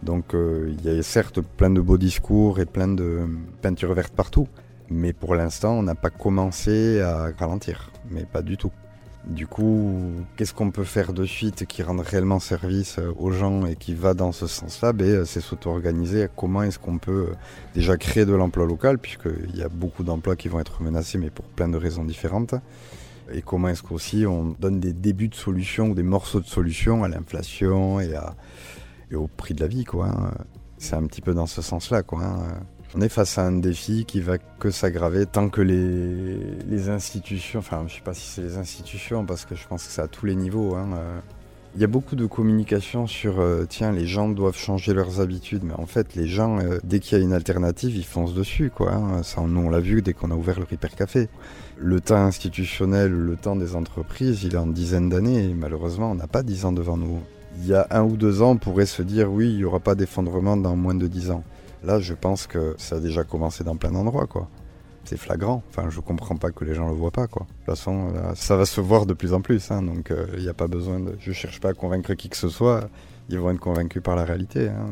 Donc 0.00 0.32
euh, 0.32 0.72
il 0.78 0.84
y 0.84 0.96
a 0.96 1.02
certes 1.02 1.40
plein 1.40 1.70
de 1.70 1.80
beaux 1.80 1.98
discours 1.98 2.60
et 2.60 2.66
plein 2.66 2.86
de 2.86 3.26
peintures 3.62 3.92
vertes 3.92 4.14
partout, 4.14 4.46
mais 4.90 5.12
pour 5.12 5.34
l'instant 5.34 5.72
on 5.72 5.82
n'a 5.82 5.96
pas 5.96 6.10
commencé 6.10 7.00
à 7.00 7.32
ralentir, 7.36 7.90
mais 8.12 8.24
pas 8.26 8.42
du 8.42 8.56
tout. 8.56 8.70
Du 9.26 9.48
coup, 9.48 10.12
qu'est-ce 10.36 10.54
qu'on 10.54 10.70
peut 10.70 10.84
faire 10.84 11.12
de 11.12 11.24
suite 11.24 11.66
qui 11.66 11.82
rende 11.82 11.98
réellement 11.98 12.38
service 12.38 13.00
euh, 13.00 13.12
aux 13.18 13.32
gens 13.32 13.66
et 13.66 13.74
qui 13.74 13.92
va 13.94 14.14
dans 14.14 14.30
ce 14.30 14.46
sens-là? 14.46 14.92
Ben, 14.92 15.06
euh, 15.06 15.24
C'est 15.24 15.40
s'auto-organiser. 15.40 16.28
Comment 16.36 16.62
est-ce 16.62 16.78
qu'on 16.78 16.98
peut 16.98 17.30
déjà 17.74 17.96
créer 17.96 18.24
de 18.24 18.34
l'emploi 18.34 18.66
local, 18.66 18.98
puisqu'il 18.98 19.56
y 19.56 19.62
a 19.62 19.68
beaucoup 19.68 20.04
d'emplois 20.04 20.36
qui 20.36 20.46
vont 20.46 20.60
être 20.60 20.80
menacés, 20.80 21.18
mais 21.18 21.30
pour 21.30 21.46
plein 21.46 21.68
de 21.68 21.76
raisons 21.76 22.04
différentes. 22.04 22.54
Et 23.32 23.42
comment 23.42 23.68
est-ce 23.68 23.82
qu'aussi 23.82 24.26
on 24.26 24.54
donne 24.58 24.80
des 24.80 24.92
débuts 24.92 25.28
de 25.28 25.34
solutions 25.34 25.90
ou 25.90 25.94
des 25.94 26.02
morceaux 26.02 26.40
de 26.40 26.46
solutions 26.46 27.04
à 27.04 27.08
l'inflation 27.08 28.00
et, 28.00 28.14
au 29.14 29.28
prix 29.28 29.54
de 29.54 29.60
la 29.60 29.68
vie. 29.68 29.84
quoi. 29.84 30.08
Hein. 30.08 30.32
C'est 30.78 30.96
un 30.96 31.06
petit 31.06 31.20
peu 31.20 31.34
dans 31.34 31.46
ce 31.46 31.62
sens-là. 31.62 32.02
Hein. 32.12 32.38
On 32.96 33.00
est 33.00 33.08
face 33.08 33.38
à 33.38 33.46
un 33.46 33.52
défi 33.52 34.04
qui 34.04 34.20
va 34.20 34.38
que 34.38 34.70
s'aggraver 34.70 35.26
tant 35.26 35.48
que 35.48 35.60
les, 35.60 36.88
institutions, 36.88 37.58
enfin 37.58 37.84
je 37.88 37.94
sais 37.94 38.00
pas 38.02 38.14
si 38.14 38.28
c'est 38.28 38.42
les 38.42 38.56
institutions 38.56 39.24
parce 39.26 39.44
que 39.46 39.54
je 39.54 39.66
pense 39.66 39.84
que 39.86 39.92
c'est 39.92 40.02
à 40.02 40.08
tous 40.08 40.26
les 40.26 40.36
niveaux. 40.36 40.76
Hein, 40.76 40.90
euh, 40.96 41.20
il 41.74 41.80
y 41.80 41.84
a 41.84 41.88
beaucoup 41.88 42.14
de 42.14 42.26
communication 42.26 43.06
sur 43.08 43.40
euh, 43.40 43.66
tiens 43.68 43.90
les 43.90 44.06
gens 44.06 44.28
doivent 44.28 44.56
changer 44.56 44.94
leurs 44.94 45.20
habitudes, 45.20 45.62
mais 45.64 45.74
en 45.74 45.86
fait 45.86 46.14
les 46.14 46.28
gens 46.28 46.58
euh, 46.60 46.78
dès 46.84 47.00
qu'il 47.00 47.18
y 47.18 47.20
a 47.20 47.24
une 47.24 47.32
alternative 47.32 47.96
ils 47.96 48.04
foncent 48.04 48.34
dessus 48.34 48.70
quoi. 48.70 48.92
Hein. 48.92 49.22
ça 49.24 49.40
nous 49.40 49.60
on 49.60 49.70
l'a 49.70 49.80
vu 49.80 50.00
dès 50.00 50.12
qu'on 50.12 50.30
a 50.30 50.34
ouvert 50.34 50.58
le 50.58 50.66
Repair 50.70 50.94
Café. 50.94 51.28
Le 51.76 52.00
temps 52.00 52.24
institutionnel, 52.24 53.10
le 53.10 53.34
temps 53.34 53.56
des 53.56 53.74
entreprises, 53.74 54.44
il 54.44 54.54
est 54.54 54.58
en 54.58 54.68
dizaines 54.68 55.08
d'années 55.08 55.50
et 55.50 55.54
malheureusement 55.54 56.12
on 56.12 56.14
n'a 56.14 56.28
pas 56.28 56.44
dix 56.44 56.64
ans 56.64 56.72
devant 56.72 56.96
nous. 56.96 57.18
Il 57.58 57.66
y 57.66 57.74
a 57.74 57.86
un 57.90 58.02
ou 58.04 58.16
deux 58.16 58.42
ans 58.42 58.52
on 58.52 58.56
pourrait 58.56 58.86
se 58.86 59.02
dire 59.02 59.32
oui 59.32 59.50
il 59.50 59.56
n'y 59.56 59.64
aura 59.64 59.80
pas 59.80 59.96
d'effondrement 59.96 60.56
dans 60.56 60.76
moins 60.76 60.94
de 60.94 61.08
dix 61.08 61.30
ans. 61.30 61.42
Là, 61.84 62.00
je 62.00 62.14
pense 62.14 62.46
que 62.46 62.74
ça 62.78 62.96
a 62.96 63.00
déjà 63.00 63.24
commencé 63.24 63.62
dans 63.62 63.76
plein 63.76 63.92
d'endroits, 63.92 64.26
quoi 64.26 64.48
c'est 65.04 65.16
flagrant. 65.16 65.62
Enfin, 65.70 65.90
je 65.90 66.00
comprends 66.00 66.36
pas 66.36 66.50
que 66.50 66.64
les 66.64 66.74
gens 66.74 66.88
le 66.88 66.94
voient 66.94 67.10
pas, 67.10 67.26
quoi. 67.26 67.46
De 67.46 67.54
toute 67.54 67.66
façon, 67.66 68.12
euh, 68.14 68.32
ça 68.34 68.56
va 68.56 68.66
se 68.66 68.80
voir 68.80 69.06
de 69.06 69.14
plus 69.14 69.32
en 69.32 69.40
plus, 69.40 69.70
hein, 69.70 69.82
donc 69.82 70.10
euh, 70.10 70.26
il 70.36 70.42
n'y 70.42 70.48
a 70.48 70.54
pas 70.54 70.68
besoin 70.68 71.00
de. 71.00 71.16
Je 71.18 71.32
cherche 71.32 71.60
pas 71.60 71.70
à 71.70 71.74
convaincre 71.74 72.14
qui 72.14 72.28
que 72.28 72.36
ce 72.36 72.48
soit, 72.48 72.88
ils 73.28 73.38
vont 73.38 73.50
être 73.50 73.60
convaincus 73.60 74.02
par 74.02 74.16
la 74.16 74.24
réalité. 74.24 74.68
Hein. 74.68 74.90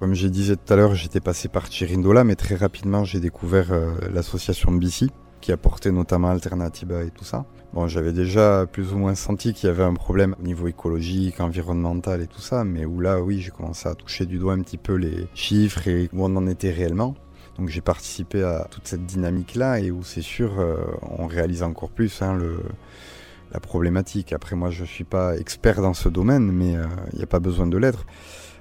Comme 0.00 0.14
je 0.14 0.28
disais 0.28 0.54
tout 0.54 0.72
à 0.72 0.76
l'heure, 0.76 0.94
j'étais 0.94 1.20
passé 1.20 1.48
par 1.48 1.68
Chirindola, 1.68 2.22
mais 2.22 2.36
très 2.36 2.54
rapidement 2.54 3.04
j'ai 3.04 3.18
découvert 3.18 3.72
euh, 3.72 3.90
l'association 4.12 4.70
BC, 4.70 5.08
qui 5.40 5.52
apportait 5.52 5.92
notamment 5.92 6.30
Alternativa 6.30 7.02
et 7.02 7.10
tout 7.10 7.24
ça. 7.24 7.44
Bon, 7.72 7.86
j'avais 7.86 8.12
déjà 8.12 8.66
plus 8.66 8.92
ou 8.92 8.98
moins 8.98 9.14
senti 9.14 9.52
qu'il 9.52 9.68
y 9.68 9.70
avait 9.70 9.84
un 9.84 9.94
problème 9.94 10.34
au 10.40 10.42
niveau 10.42 10.68
écologique, 10.68 11.40
environnemental 11.40 12.22
et 12.22 12.26
tout 12.26 12.40
ça, 12.40 12.64
mais 12.64 12.84
où 12.84 13.00
là, 13.00 13.20
oui, 13.20 13.40
j'ai 13.40 13.50
commencé 13.50 13.88
à 13.88 13.94
toucher 13.94 14.24
du 14.24 14.38
doigt 14.38 14.54
un 14.54 14.62
petit 14.62 14.78
peu 14.78 14.94
les 14.94 15.28
chiffres 15.34 15.86
et 15.86 16.08
où 16.12 16.24
on 16.24 16.34
en 16.36 16.46
était 16.46 16.70
réellement. 16.70 17.14
Donc 17.58 17.68
j'ai 17.68 17.80
participé 17.80 18.42
à 18.42 18.68
toute 18.70 18.86
cette 18.86 19.04
dynamique-là 19.04 19.80
et 19.80 19.90
où 19.90 20.02
c'est 20.02 20.22
sûr, 20.22 20.60
euh, 20.60 20.76
on 21.02 21.26
réalise 21.26 21.62
encore 21.62 21.90
plus 21.90 22.22
hein, 22.22 22.34
le, 22.34 22.60
la 23.52 23.60
problématique. 23.60 24.32
Après, 24.32 24.56
moi, 24.56 24.70
je 24.70 24.82
ne 24.82 24.86
suis 24.86 25.04
pas 25.04 25.36
expert 25.36 25.82
dans 25.82 25.94
ce 25.94 26.08
domaine, 26.08 26.50
mais 26.52 26.76
euh, 26.76 26.86
il 27.12 27.18
n'y 27.18 27.24
a 27.24 27.26
pas 27.26 27.40
besoin 27.40 27.66
de 27.66 27.76
l'être. 27.76 28.06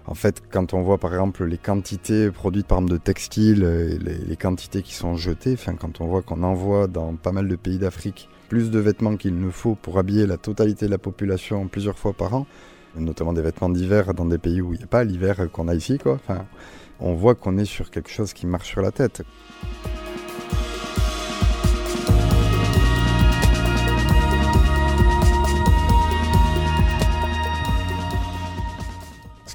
En 0.08 0.16
fait, 0.16 0.42
quand 0.50 0.74
on 0.74 0.82
voit 0.82 0.98
par 0.98 1.12
exemple 1.12 1.44
les 1.44 1.58
quantités 1.58 2.32
produites 2.32 2.66
par 2.66 2.78
exemple 2.78 2.94
de 2.94 2.98
textiles, 2.98 3.64
et 3.64 3.98
les, 3.98 4.18
les, 4.18 4.36
quantités 4.38 4.82
qui 4.82 4.94
sont 4.94 5.16
jetées, 5.16 5.54
enfin 5.54 5.76
quand 5.76 6.00
on 6.00 6.08
voit 6.08 6.22
qu'on 6.22 6.44
envoie 6.44 6.88
dans 6.88 7.16
pas 7.16 7.34
mal 7.34 7.48
de 7.48 7.56
pays 7.58 7.78
d'Afrique 7.78 8.30
plus 8.48 8.72
de 8.72 8.80
vêtements 8.80 9.18
qu'il 9.18 9.38
ne 9.38 9.50
faut 9.50 9.76
pour 9.76 10.00
habiller 10.00 10.26
la 10.26 10.38
totalité 10.38 10.86
de 10.86 10.92
la 10.92 10.98
population 10.98 11.68
plusieurs 11.68 11.98
fois 12.00 12.14
par 12.14 12.34
an, 12.34 12.48
notamment 12.96 13.34
des 13.34 13.42
vêtements 13.42 13.70
d'hiver 13.70 14.14
dans 14.14 14.26
des 14.26 14.38
pays 14.38 14.62
où 14.62 14.74
il 14.74 14.78
n'y 14.78 14.84
a 14.84 14.88
pas 14.88 15.04
l'hiver 15.04 15.50
qu'on 15.52 15.68
a 15.68 15.76
ici, 15.76 15.98
on 17.00 17.14
voit 17.14 17.36
qu'on 17.36 17.58
est 17.58 17.66
sur 17.66 17.92
quelque 17.92 18.10
chose 18.10 18.34
qui 18.34 18.48
marche 18.48 18.70
sur 18.70 18.82
la 18.82 18.92
tête. 18.92 19.24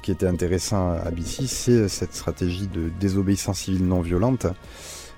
Qui 0.03 0.11
était 0.11 0.27
intéressant 0.27 0.91
à 0.91 1.09
BC, 1.09 1.47
c'est 1.47 1.87
cette 1.87 2.13
stratégie 2.13 2.67
de 2.67 2.91
désobéissance 2.99 3.61
civile 3.61 3.87
non 3.87 4.01
violente 4.01 4.45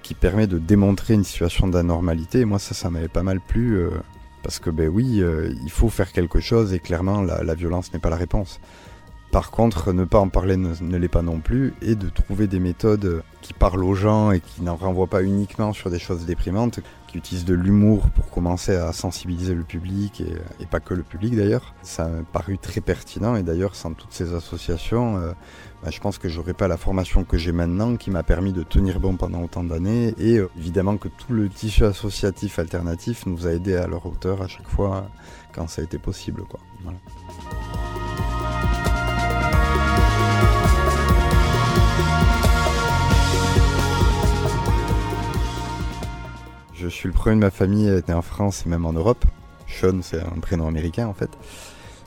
qui 0.04 0.14
permet 0.14 0.46
de 0.46 0.60
démontrer 0.60 1.16
une 1.16 1.24
situation 1.24 1.68
d'anormalité. 1.68 2.46
Moi, 2.46 2.60
ça, 2.60 2.76
ça 2.76 2.92
m'avait 2.92 3.08
pas 3.08 3.24
mal 3.24 3.42
plu. 3.42 3.78
Euh, 3.78 3.90
parce 4.44 4.60
que, 4.60 4.70
ben 4.70 4.88
oui, 4.88 5.24
euh, 5.24 5.52
il 5.64 5.72
faut 5.72 5.90
faire 5.90 6.12
quelque 6.12 6.40
chose 6.40 6.72
et 6.72 6.80
clairement, 6.80 7.24
la, 7.24 7.56
violence 7.56 7.92
n'est 7.92 8.00
pas 8.00 8.12
la 8.12 8.16
réponse. 8.16 8.60
Par 9.32 9.50
contre, 9.50 9.92
ne 9.92 10.06
pas 10.06 10.20
en 10.20 10.30
parler 10.30 10.56
ne 10.56 10.98
l'est 10.98 11.08
pas 11.08 11.24
non 11.24 11.40
plus, 11.40 11.74
et 11.82 11.96
de 11.96 12.08
trouver 12.10 12.46
des 12.46 12.60
méthodes 12.60 13.24
qui 13.42 13.54
parlent 13.54 13.84
aux 13.84 13.96
gens 13.96 14.30
et 14.30 14.42
qui 14.42 14.62
n'en 14.62 14.76
renvoient 14.76 15.08
pas 15.08 15.24
uniquement 15.24 15.74
sur 15.74 15.90
des 15.90 15.98
choses 15.98 16.26
déprimantes, 16.28 16.80
qui 17.22 17.44
de 17.44 17.54
l'humour 17.54 18.10
pour 18.10 18.30
commencer 18.30 18.76
à 18.76 18.92
sensibiliser 18.94 19.54
le 19.54 19.64
public, 19.64 20.22
et, 20.60 20.66
pas 20.66 20.80
que 20.80 20.94
le 20.94 21.04
public 21.04 21.36
d'ailleurs. 21.36 21.74
Ça 21.82 22.08
m'a 22.08 22.24
paru 22.24 22.58
très 22.58 22.82
pertinent, 22.82 23.36
et 23.36 23.44
d'ailleurs 23.44 23.76
sans 23.76 23.94
toutes 23.94 24.14
ces 24.14 24.34
associations, 24.34 25.18
euh, 25.18 25.32
bah, 25.84 25.90
je 25.92 26.00
pense 26.00 26.18
que 26.18 26.30
j'aurais 26.30 26.54
pas 26.54 26.68
la 26.68 26.78
formation 26.78 27.24
que 27.24 27.38
j'ai 27.38 27.52
maintenant, 27.52 27.96
qui 27.96 28.12
m'a 28.12 28.24
permis 28.24 28.54
de 28.54 28.64
tenir 28.64 29.00
bon 29.00 29.16
pendant 29.16 29.44
autant 29.44 29.64
d'années, 29.64 30.14
et 30.18 30.38
euh, 30.38 30.50
évidemment 30.58 30.98
que 30.98 31.08
tout 31.08 31.34
le 31.34 31.50
tissu 31.50 31.86
associatif 31.86 32.60
alternatif 32.60 33.26
nous 33.26 33.48
a 33.48 33.52
aidés 33.52 33.76
à 33.76 33.88
leur 33.88 34.06
hauteur 34.06 34.42
à 34.42 34.48
chaque 34.48 34.70
fois 34.70 35.10
quand 35.54 35.68
ça 35.68 35.82
a 35.82 35.86
été 35.86 35.98
possible. 35.98 36.44
Quoi. 36.44 36.60
Je 46.86 46.92
suis 46.92 47.08
le 47.08 47.14
premier 47.16 47.36
de 47.36 47.42
ma 47.42 47.50
famille 47.50 47.90
à 47.90 47.96
être 47.96 48.10
né 48.10 48.14
en 48.14 48.22
France 48.22 48.62
et 48.64 48.70
même 48.70 48.86
en 48.86 48.94
Europe. 48.94 49.26
Sean, 49.68 50.04
c'est 50.04 50.22
un 50.22 50.40
prénom 50.40 50.68
américain 50.68 51.08
en 51.08 51.16
fait. 51.16 51.32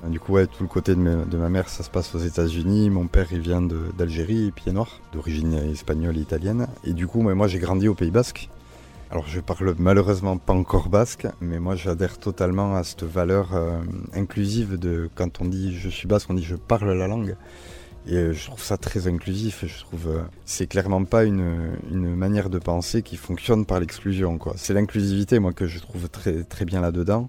Du 0.06 0.20
coup, 0.20 0.34
ouais, 0.34 0.46
tout 0.46 0.62
le 0.62 0.68
côté 0.68 0.94
de 0.94 1.00
ma, 1.00 1.48
mère, 1.48 1.68
ça 1.68 1.82
se 1.82 1.90
passe 1.90 2.14
aux 2.14 2.20
États-Unis. 2.20 2.88
Mon 2.88 3.08
père, 3.08 3.26
il 3.32 3.40
vient 3.40 3.60
d'Algérie, 3.60 4.52
pied 4.52 4.70
noir, 4.70 5.00
d'origine 5.12 5.54
espagnole 5.54 6.16
et 6.16 6.20
italienne. 6.20 6.68
Et 6.84 6.92
du 6.92 7.08
coup, 7.08 7.20
moi, 7.22 7.48
j'ai 7.48 7.58
grandi 7.58 7.88
au 7.88 7.94
Pays 7.94 8.12
Basque. 8.12 8.50
Alors, 9.10 9.26
je 9.26 9.40
parle 9.40 9.74
malheureusement 9.80 10.38
pas 10.38 10.52
encore 10.52 10.90
basque, 10.90 11.26
mais 11.40 11.58
moi, 11.58 11.74
j'adhère 11.74 12.16
totalement 12.16 12.76
à 12.76 12.84
cette 12.84 13.02
valeur 13.02 13.56
euh, 13.56 13.80
inclusive 14.14 14.78
de 14.78 15.10
quand 15.16 15.40
on 15.40 15.46
dit 15.46 15.76
je 15.76 15.88
suis 15.88 16.06
basque, 16.06 16.30
on 16.30 16.34
dit 16.34 16.44
je 16.44 16.54
parle 16.54 16.92
la 16.92 17.08
langue. 17.08 17.34
Et 18.10 18.32
je 18.32 18.46
trouve 18.46 18.62
ça 18.62 18.78
très 18.78 19.06
inclusif. 19.06 19.64
Je 19.66 19.78
trouve 19.80 20.08
euh, 20.08 20.22
c'est 20.46 20.66
clairement 20.66 21.04
pas 21.04 21.24
une, 21.24 21.76
une, 21.90 22.14
manière 22.14 22.48
de 22.48 22.58
penser 22.58 23.02
qui 23.02 23.18
fonctionne 23.18 23.66
par 23.66 23.80
l'exclusion. 23.80 24.38
C'est 24.56 24.72
l'inclusivité, 24.72 25.38
moi, 25.38 25.52
que 25.52 25.66
je 25.66 25.78
trouve 25.78 26.08
très, 26.08 26.42
très 26.44 26.64
bien 26.64 26.80
là-dedans. 26.80 27.28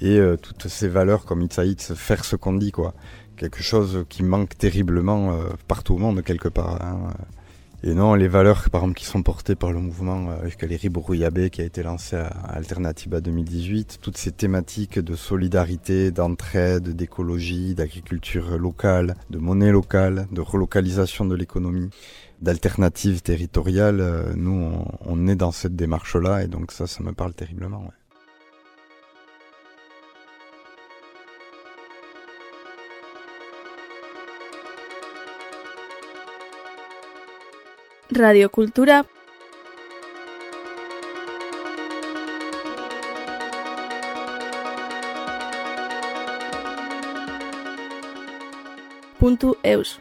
Et 0.00 0.18
euh, 0.18 0.36
toutes 0.36 0.68
ces 0.68 0.88
valeurs 0.88 1.24
comme 1.24 1.42
It's 1.42 1.58
a 1.58 1.94
faire 1.96 2.24
ce 2.24 2.36
qu'on 2.36 2.54
dit, 2.54 2.70
quoi. 2.70 2.94
Quelque 3.36 3.62
chose 3.62 4.04
qui 4.08 4.22
manque 4.22 4.56
terriblement 4.56 5.32
euh, 5.32 5.48
partout 5.66 5.94
au 5.94 5.98
monde, 5.98 6.22
quelque 6.22 6.48
part. 6.48 6.80
Hein. 6.82 7.12
Et 7.84 7.94
non, 7.94 8.14
les 8.14 8.28
valeurs, 8.28 8.70
par 8.70 8.82
exemple, 8.82 8.96
qui 8.96 9.04
sont 9.04 9.24
portées 9.24 9.56
par 9.56 9.72
le 9.72 9.80
mouvement 9.80 10.28
Kaleri 10.56 10.88
Bourrouillabé, 10.88 11.50
qui 11.50 11.62
a 11.62 11.64
été 11.64 11.82
lancé 11.82 12.14
à 12.14 12.28
Alternativa 12.28 13.20
2018, 13.20 13.98
toutes 14.00 14.16
ces 14.16 14.30
thématiques 14.30 15.00
de 15.00 15.16
solidarité, 15.16 16.12
d'entraide, 16.12 16.90
d'écologie, 16.94 17.74
d'agriculture 17.74 18.56
locale, 18.56 19.16
de 19.30 19.38
monnaie 19.38 19.72
locale, 19.72 20.28
de 20.30 20.40
relocalisation 20.40 21.24
de 21.24 21.34
l'économie, 21.34 21.90
d'alternatives 22.40 23.20
territoriales, 23.20 24.00
euh, 24.00 24.32
nous, 24.36 24.52
on, 24.52 24.84
on, 25.00 25.26
est 25.26 25.36
dans 25.36 25.52
cette 25.52 25.74
démarche-là, 25.74 26.44
et 26.44 26.46
donc 26.46 26.70
ça, 26.70 26.86
ça 26.86 27.02
me 27.02 27.12
parle 27.12 27.34
terriblement. 27.34 27.80
Ouais. 27.80 28.01
Radio 38.14 38.50
Cultura. 38.50 39.06
Punto 49.18 49.56
Eus 49.62 50.00